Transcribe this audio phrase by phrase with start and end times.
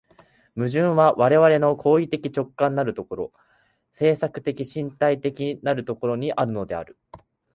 [0.55, 3.31] 矛盾は我々の行為的直観的なる所、
[3.93, 6.97] 制作的身体的なる所にあるのである。